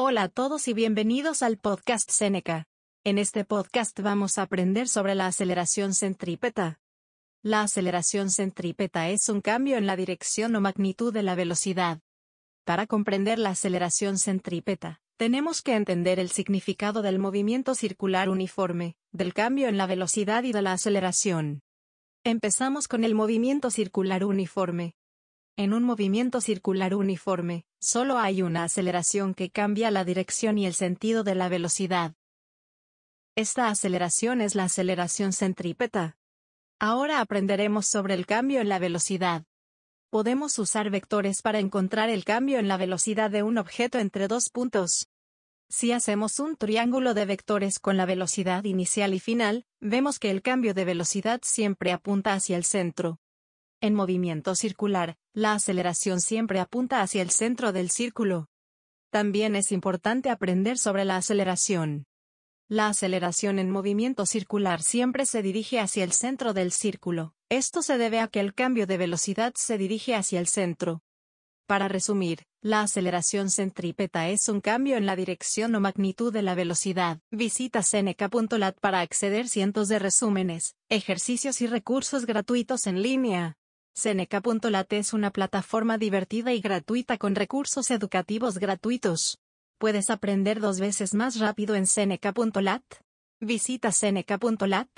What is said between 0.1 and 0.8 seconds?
a todos y